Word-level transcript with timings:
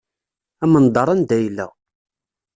Amendeṛ 0.63 1.07
anda 1.13 1.35
yella. 1.43 1.67